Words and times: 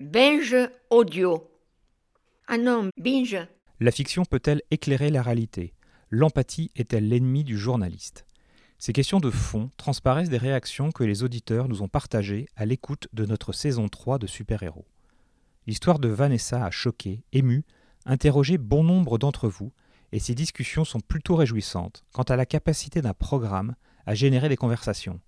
Binge 0.00 0.56
audio. 0.88 1.46
Ah 2.48 2.56
non, 2.56 2.88
binge. 2.96 3.36
La 3.80 3.90
fiction 3.90 4.24
peut-elle 4.24 4.62
éclairer 4.70 5.10
la 5.10 5.20
réalité? 5.20 5.74
L'empathie 6.08 6.70
est-elle 6.74 7.06
l'ennemi 7.06 7.44
du 7.44 7.58
journaliste? 7.58 8.24
Ces 8.78 8.94
questions 8.94 9.20
de 9.20 9.28
fond 9.28 9.68
transparaissent 9.76 10.30
des 10.30 10.38
réactions 10.38 10.90
que 10.90 11.04
les 11.04 11.22
auditeurs 11.22 11.68
nous 11.68 11.82
ont 11.82 11.88
partagées 11.88 12.48
à 12.56 12.64
l'écoute 12.64 13.08
de 13.12 13.26
notre 13.26 13.52
saison 13.52 13.90
3 13.90 14.18
de 14.18 14.26
Super-Héros. 14.26 14.86
L'histoire 15.66 15.98
de 15.98 16.08
Vanessa 16.08 16.64
a 16.64 16.70
choqué, 16.70 17.22
ému, 17.34 17.62
interrogé 18.06 18.56
bon 18.56 18.82
nombre 18.82 19.18
d'entre 19.18 19.50
vous, 19.50 19.70
et 20.12 20.18
ces 20.18 20.34
discussions 20.34 20.86
sont 20.86 21.00
plutôt 21.00 21.36
réjouissantes 21.36 22.04
quant 22.12 22.22
à 22.22 22.36
la 22.36 22.46
capacité 22.46 23.02
d'un 23.02 23.12
programme 23.12 23.74
à 24.06 24.14
générer 24.14 24.48
des 24.48 24.56
conversations. 24.56 25.20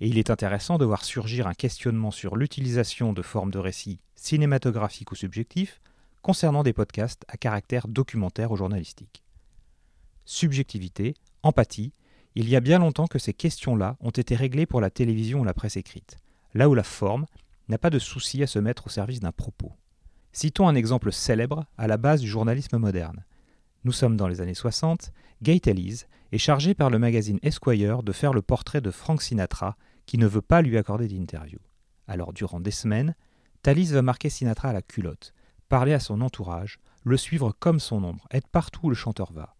Et 0.00 0.08
il 0.08 0.18
est 0.18 0.30
intéressant 0.30 0.78
de 0.78 0.84
voir 0.84 1.04
surgir 1.04 1.46
un 1.46 1.54
questionnement 1.54 2.10
sur 2.10 2.36
l'utilisation 2.36 3.12
de 3.12 3.22
formes 3.22 3.50
de 3.50 3.58
récits 3.58 4.00
cinématographiques 4.14 5.12
ou 5.12 5.16
subjectifs 5.16 5.80
concernant 6.22 6.62
des 6.62 6.72
podcasts 6.72 7.24
à 7.28 7.36
caractère 7.36 7.88
documentaire 7.88 8.50
ou 8.50 8.56
journalistique 8.56 9.22
subjectivité, 10.28 11.14
empathie, 11.42 11.92
il 12.34 12.48
y 12.50 12.54
a 12.54 12.60
bien 12.60 12.78
longtemps 12.78 13.06
que 13.06 13.18
ces 13.18 13.32
questions-là 13.32 13.96
ont 14.00 14.10
été 14.10 14.36
réglées 14.36 14.66
pour 14.66 14.82
la 14.82 14.90
télévision 14.90 15.40
ou 15.40 15.44
la 15.44 15.54
presse 15.54 15.78
écrite, 15.78 16.18
là 16.54 16.68
où 16.68 16.74
la 16.74 16.82
forme 16.82 17.24
n'a 17.68 17.78
pas 17.78 17.90
de 17.90 17.98
souci 17.98 18.42
à 18.42 18.46
se 18.46 18.58
mettre 18.58 18.86
au 18.86 18.90
service 18.90 19.20
d'un 19.20 19.32
propos. 19.32 19.72
Citons 20.32 20.68
un 20.68 20.74
exemple 20.74 21.12
célèbre 21.12 21.64
à 21.78 21.86
la 21.86 21.96
base 21.96 22.20
du 22.20 22.28
journalisme 22.28 22.76
moderne. 22.76 23.24
Nous 23.84 23.92
sommes 23.92 24.18
dans 24.18 24.28
les 24.28 24.42
années 24.42 24.54
60, 24.54 25.12
Gay 25.42 25.60
Talese 25.60 26.06
est 26.30 26.38
chargé 26.38 26.74
par 26.74 26.90
le 26.90 26.98
magazine 26.98 27.38
Esquire 27.42 28.02
de 28.02 28.12
faire 28.12 28.34
le 28.34 28.42
portrait 28.42 28.82
de 28.82 28.90
Frank 28.90 29.22
Sinatra 29.22 29.76
qui 30.08 30.18
ne 30.18 30.26
veut 30.26 30.42
pas 30.42 30.62
lui 30.62 30.76
accorder 30.76 31.06
d'interview. 31.06 31.60
Alors 32.08 32.32
durant 32.32 32.58
des 32.58 32.72
semaines, 32.72 33.14
Talese 33.62 33.92
va 33.92 34.02
marquer 34.02 34.30
Sinatra 34.30 34.70
à 34.70 34.72
la 34.72 34.82
culotte, 34.82 35.34
parler 35.68 35.92
à 35.92 36.00
son 36.00 36.22
entourage, 36.22 36.80
le 37.04 37.16
suivre 37.16 37.54
comme 37.60 37.78
son 37.78 38.02
ombre, 38.02 38.26
être 38.32 38.48
partout 38.48 38.86
où 38.86 38.88
le 38.88 38.96
chanteur 38.96 39.32
va 39.32 39.54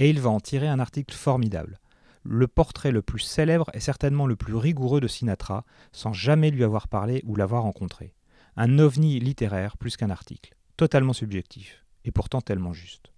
et 0.00 0.08
il 0.08 0.18
va 0.18 0.30
en 0.30 0.40
tirer 0.40 0.66
un 0.66 0.80
article 0.80 1.14
formidable. 1.14 1.78
Le 2.24 2.48
portrait 2.48 2.90
le 2.90 3.02
plus 3.02 3.20
célèbre 3.20 3.70
est 3.74 3.80
certainement 3.80 4.26
le 4.26 4.34
plus 4.34 4.54
rigoureux 4.54 5.00
de 5.00 5.06
Sinatra, 5.06 5.64
sans 5.92 6.14
jamais 6.14 6.50
lui 6.50 6.64
avoir 6.64 6.88
parlé 6.88 7.22
ou 7.26 7.36
l'avoir 7.36 7.62
rencontré. 7.62 8.14
Un 8.56 8.78
ovni 8.78 9.20
littéraire 9.20 9.76
plus 9.76 9.98
qu'un 9.98 10.10
article, 10.10 10.54
totalement 10.78 11.12
subjectif, 11.12 11.84
et 12.04 12.12
pourtant 12.12 12.40
tellement 12.40 12.72
juste. 12.72 13.12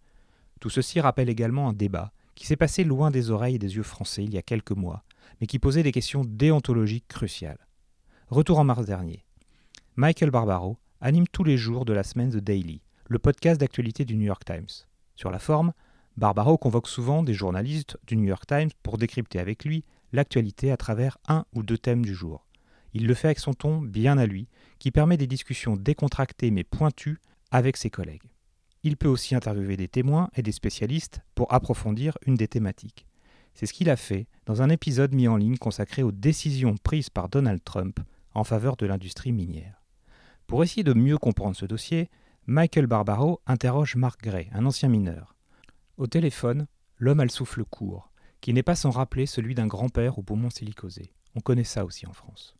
Tout 0.61 0.71
ceci 0.71 1.01
rappelle 1.01 1.29
également 1.29 1.69
un 1.69 1.73
débat 1.73 2.13
qui 2.35 2.47
s'est 2.47 2.57
passé 2.57 2.85
loin 2.85 3.11
des 3.11 3.31
oreilles 3.31 3.57
et 3.57 3.59
des 3.59 3.77
yeux 3.77 3.83
français 3.83 4.25
il 4.25 4.33
y 4.33 4.39
a 4.39 4.43
quelques 4.43 4.73
mois, 4.73 5.05
mais 5.41 5.47
qui 5.47 5.59
posait 5.59 5.83
des 5.83 5.93
questions 5.93 6.25
déontologiques 6.25 7.09
cruciales. 7.09 7.67
Retour 8.29 8.59
en 8.59 8.65
mars 8.65 8.87
dernier. 8.87 9.25
Michael 9.97 10.31
Barbaro 10.31 10.79
anime 11.01 11.27
tous 11.29 11.45
les 11.45 11.57
jours 11.57 11.85
de 11.85 11.93
la 11.93 12.03
semaine 12.03 12.31
The 12.31 12.37
Daily, 12.37 12.81
le 13.09 13.19
podcast 13.19 13.61
d'actualité 13.61 14.05
du 14.05 14.17
New 14.17 14.25
York 14.25 14.45
Times. 14.45 14.87
Sur 15.17 15.31
la 15.31 15.39
forme, 15.39 15.73
Barbaro 16.17 16.59
convoque 16.59 16.89
souvent 16.89 17.23
des 17.23 17.35
journalistes 17.35 17.99
du 18.07 18.17
New 18.17 18.25
York 18.25 18.47
Times 18.47 18.71
pour 18.83 18.99
décrypter 18.99 19.39
avec 19.39 19.65
lui 19.65 19.85
l'actualité 20.13 20.71
à 20.71 20.77
travers 20.77 21.19
un 21.29 21.45
ou 21.55 21.63
deux 21.63 21.79
thèmes 21.79 22.05
du 22.05 22.15
jour. 22.15 22.47
Il 22.95 23.07
le 23.07 23.15
fait 23.15 23.29
avec 23.29 23.39
son 23.39 23.55
ton 23.55 23.81
bien 23.81 24.19
à 24.19 24.27
lui, 24.27 24.49
qui 24.79 24.91
permet 24.91 25.17
des 25.17 25.27
discussions 25.27 25.77
décontractées 25.77 26.51
mais 26.51 26.65
pointues 26.65 27.19
avec 27.51 27.77
ses 27.77 27.91
collègues. 27.91 28.32
Il 28.85 28.97
peut 28.97 29.09
aussi 29.09 29.35
interviewer 29.35 29.77
des 29.77 29.89
témoins 29.89 30.29
et 30.35 30.43
des 30.43 30.53
spécialistes 30.53 31.21
pour 31.35 31.53
approfondir 31.53 32.19
une 32.27 32.35
des 32.35 32.49
thématiques. 32.49 33.07
C'est 33.55 33.67
ce 33.67 33.73
qu'il 33.73 33.91
a 33.91 33.97
fait 33.97 34.27
dans 34.47 34.63
un 34.63 34.71
épisode 34.71 35.15
mis 35.15 35.29
en 35.29 35.37
ligne 35.37 35.57
consacré 35.57 36.03
aux 36.03 36.13
décisions 36.13 36.77
prises 36.83 37.11
par 37.11 37.29
Donald 37.29 37.63
Trump 37.63 38.01
en 38.35 38.45
faveur 38.45 38.77
de 38.77 38.87
l'industrie 38.87 39.33
minière. 39.33 39.83
Pour 40.47 40.65
essayer 40.65 40.83
de 40.83 40.95
mieux 40.95 41.19
comprendre 41.19 41.57
ce 41.57 41.67
dossier, 41.67 42.11
Michael 42.47 42.87
Barbaro 42.87 43.41
interroge 43.47 43.95
Mark 43.95 44.21
Gray, 44.21 44.51
un 44.53 44.67
ancien 44.67 44.89
mineur. 44.89 45.37
Au 45.97 46.07
téléphone, 46.07 46.67
l'homme 46.99 47.21
a 47.21 47.25
le 47.25 47.31
souffle 47.31 47.65
court, 47.65 48.11
qui 48.41 48.53
n'est 48.53 48.65
pas 48.65 48.75
sans 48.75 48.91
rappeler 48.91 49.27
celui 49.27 49.55
d'un 49.55 49.69
grand-père 49.69 50.19
au 50.19 50.23
poumon 50.23 50.51
silicosé. 50.51 51.13
On 51.37 51.41
connaît 51.41 51.63
ça 51.63 51.85
aussi 51.85 52.07
en 52.07 52.13
France. 52.13 52.57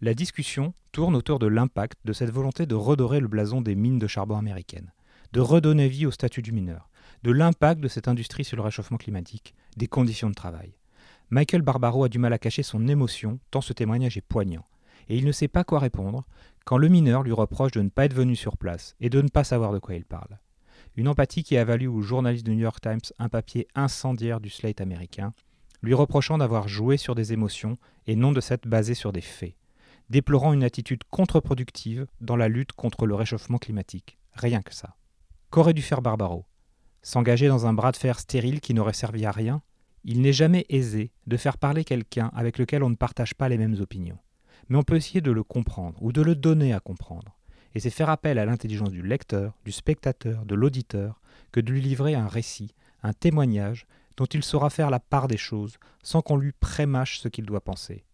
La 0.00 0.14
discussion 0.14 0.74
tourne 0.92 1.16
autour 1.16 1.40
de 1.40 1.48
l'impact 1.48 1.98
de 2.04 2.12
cette 2.12 2.30
volonté 2.30 2.66
de 2.66 2.76
redorer 2.76 3.18
le 3.18 3.26
blason 3.26 3.60
des 3.60 3.74
mines 3.74 3.98
de 3.98 4.06
charbon 4.06 4.36
américaines, 4.36 4.92
de 5.32 5.40
redonner 5.40 5.88
vie 5.88 6.06
au 6.06 6.10
statut 6.10 6.42
du 6.42 6.52
mineur, 6.52 6.88
de 7.22 7.30
l'impact 7.30 7.80
de 7.80 7.88
cette 7.88 8.08
industrie 8.08 8.44
sur 8.44 8.56
le 8.56 8.62
réchauffement 8.62 8.96
climatique, 8.96 9.54
des 9.76 9.86
conditions 9.86 10.30
de 10.30 10.34
travail. 10.34 10.74
Michael 11.30 11.62
Barbaro 11.62 12.04
a 12.04 12.08
du 12.08 12.18
mal 12.18 12.32
à 12.32 12.38
cacher 12.38 12.62
son 12.62 12.88
émotion 12.88 13.38
tant 13.50 13.60
ce 13.60 13.72
témoignage 13.72 14.16
est 14.16 14.22
poignant, 14.22 14.64
et 15.08 15.16
il 15.16 15.24
ne 15.24 15.32
sait 15.32 15.48
pas 15.48 15.64
quoi 15.64 15.78
répondre 15.78 16.24
quand 16.64 16.78
le 16.78 16.88
mineur 16.88 17.22
lui 17.22 17.32
reproche 17.32 17.72
de 17.72 17.82
ne 17.82 17.88
pas 17.88 18.04
être 18.04 18.14
venu 18.14 18.36
sur 18.36 18.56
place 18.56 18.94
et 19.00 19.10
de 19.10 19.22
ne 19.22 19.28
pas 19.28 19.44
savoir 19.44 19.72
de 19.72 19.78
quoi 19.78 19.94
il 19.94 20.04
parle. 20.04 20.38
Une 20.96 21.08
empathie 21.08 21.42
qui 21.42 21.56
a 21.56 21.64
valu 21.64 21.86
au 21.86 22.02
journaliste 22.02 22.44
du 22.44 22.54
New 22.54 22.62
York 22.62 22.80
Times 22.80 22.98
un 23.18 23.28
papier 23.28 23.68
incendiaire 23.74 24.40
du 24.40 24.50
Slate 24.50 24.80
américain, 24.80 25.32
lui 25.82 25.94
reprochant 25.94 26.38
d'avoir 26.38 26.68
joué 26.68 26.96
sur 26.96 27.14
des 27.14 27.32
émotions 27.32 27.78
et 28.06 28.16
non 28.16 28.32
de 28.32 28.40
s'être 28.40 28.66
basé 28.66 28.94
sur 28.94 29.12
des 29.12 29.20
faits, 29.20 29.54
déplorant 30.10 30.52
une 30.52 30.64
attitude 30.64 31.04
contre-productive 31.10 32.06
dans 32.20 32.36
la 32.36 32.48
lutte 32.48 32.72
contre 32.72 33.06
le 33.06 33.14
réchauffement 33.14 33.58
climatique. 33.58 34.18
Rien 34.34 34.60
que 34.60 34.74
ça. 34.74 34.97
Qu'aurait 35.50 35.74
dû 35.74 35.82
faire 35.82 36.02
Barbaro? 36.02 36.44
S'engager 37.02 37.48
dans 37.48 37.66
un 37.66 37.72
bras 37.72 37.92
de 37.92 37.96
fer 37.96 38.18
stérile 38.18 38.60
qui 38.60 38.74
n'aurait 38.74 38.92
servi 38.92 39.24
à 39.24 39.30
rien? 39.30 39.62
Il 40.04 40.20
n'est 40.20 40.32
jamais 40.32 40.66
aisé 40.68 41.10
de 41.26 41.36
faire 41.36 41.58
parler 41.58 41.84
quelqu'un 41.84 42.30
avec 42.34 42.58
lequel 42.58 42.82
on 42.82 42.90
ne 42.90 42.94
partage 42.94 43.34
pas 43.34 43.48
les 43.48 43.58
mêmes 43.58 43.80
opinions. 43.80 44.18
Mais 44.68 44.76
on 44.76 44.82
peut 44.82 44.96
essayer 44.96 45.20
de 45.20 45.30
le 45.32 45.42
comprendre 45.42 45.98
ou 46.02 46.12
de 46.12 46.22
le 46.22 46.34
donner 46.34 46.72
à 46.72 46.80
comprendre 46.80 47.38
et 47.74 47.80
c'est 47.80 47.90
faire 47.90 48.10
appel 48.10 48.38
à 48.38 48.44
l'intelligence 48.44 48.90
du 48.90 49.02
lecteur, 49.02 49.54
du 49.64 49.72
spectateur, 49.72 50.44
de 50.44 50.54
l'auditeur, 50.54 51.20
que 51.52 51.60
de 51.60 51.70
lui 51.70 51.80
livrer 51.80 52.14
un 52.14 52.26
récit, 52.26 52.74
un 53.02 53.12
témoignage 53.12 53.86
dont 54.16 54.26
il 54.26 54.42
saura 54.42 54.70
faire 54.70 54.90
la 54.90 55.00
part 55.00 55.28
des 55.28 55.36
choses 55.36 55.78
sans 56.02 56.22
qu'on 56.22 56.36
lui 56.36 56.52
prémâche 56.52 57.20
ce 57.20 57.28
qu'il 57.28 57.46
doit 57.46 57.60
penser. 57.60 58.04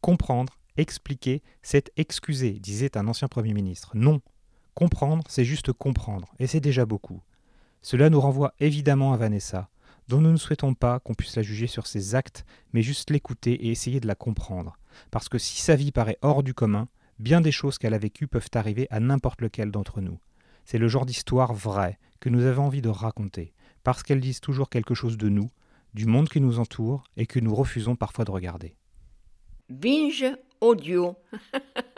Comprendre, 0.00 0.58
expliquer, 0.76 1.42
c'est 1.62 1.90
excuser, 1.96 2.52
disait 2.60 2.96
un 2.96 3.08
ancien 3.08 3.28
Premier 3.28 3.54
ministre. 3.54 3.90
Non, 3.94 4.20
comprendre, 4.78 5.24
c'est 5.28 5.44
juste 5.44 5.72
comprendre, 5.72 6.32
et 6.38 6.46
c'est 6.46 6.60
déjà 6.60 6.86
beaucoup. 6.86 7.20
Cela 7.82 8.10
nous 8.10 8.20
renvoie 8.20 8.54
évidemment 8.60 9.12
à 9.12 9.16
Vanessa, 9.16 9.68
dont 10.08 10.20
nous 10.20 10.32
ne 10.32 10.36
souhaitons 10.36 10.74
pas 10.74 11.00
qu'on 11.00 11.14
puisse 11.14 11.36
la 11.36 11.42
juger 11.42 11.66
sur 11.66 11.86
ses 11.86 12.14
actes, 12.14 12.44
mais 12.72 12.82
juste 12.82 13.10
l'écouter 13.10 13.52
et 13.52 13.70
essayer 13.70 14.00
de 14.00 14.06
la 14.06 14.14
comprendre. 14.14 14.78
Parce 15.10 15.28
que 15.28 15.38
si 15.38 15.60
sa 15.60 15.76
vie 15.76 15.92
paraît 15.92 16.18
hors 16.22 16.42
du 16.42 16.54
commun, 16.54 16.88
Bien 17.18 17.40
des 17.40 17.50
choses 17.50 17.78
qu'elle 17.78 17.94
a 17.94 17.98
vécues 17.98 18.28
peuvent 18.28 18.50
arriver 18.54 18.86
à 18.90 19.00
n'importe 19.00 19.40
lequel 19.40 19.72
d'entre 19.72 20.00
nous. 20.00 20.20
C'est 20.64 20.78
le 20.78 20.86
genre 20.86 21.04
d'histoire 21.04 21.52
vraie 21.52 21.98
que 22.20 22.28
nous 22.28 22.44
avons 22.44 22.66
envie 22.66 22.82
de 22.82 22.88
raconter, 22.88 23.52
parce 23.82 24.04
qu'elles 24.04 24.20
disent 24.20 24.40
toujours 24.40 24.70
quelque 24.70 24.94
chose 24.94 25.16
de 25.16 25.28
nous, 25.28 25.50
du 25.94 26.06
monde 26.06 26.28
qui 26.28 26.40
nous 26.40 26.60
entoure 26.60 27.02
et 27.16 27.26
que 27.26 27.40
nous 27.40 27.54
refusons 27.54 27.96
parfois 27.96 28.24
de 28.24 28.30
regarder. 28.30 28.76
Binge 29.68 30.26
audio. 30.60 31.16